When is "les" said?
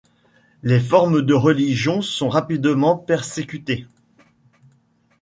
0.63-0.79